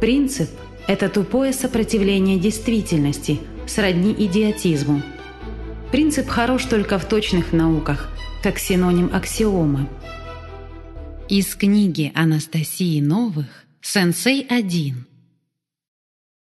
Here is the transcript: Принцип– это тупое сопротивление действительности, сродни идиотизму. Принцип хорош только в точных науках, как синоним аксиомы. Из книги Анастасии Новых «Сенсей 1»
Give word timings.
Принцип– 0.00 0.48
это 0.86 1.08
тупое 1.08 1.52
сопротивление 1.52 2.38
действительности, 2.38 3.40
сродни 3.66 4.12
идиотизму. 4.12 5.02
Принцип 5.90 6.28
хорош 6.28 6.66
только 6.66 7.00
в 7.00 7.08
точных 7.08 7.52
науках, 7.52 8.08
как 8.40 8.60
синоним 8.60 9.10
аксиомы. 9.12 9.88
Из 11.28 11.52
книги 11.56 12.12
Анастасии 12.14 13.00
Новых 13.00 13.46
«Сенсей 13.80 14.46
1» 14.48 15.07